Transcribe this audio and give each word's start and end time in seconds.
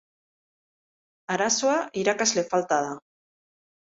Arazoa, 1.35 1.75
irakasle 2.05 2.47
falta 2.55 2.81
da. 2.89 2.97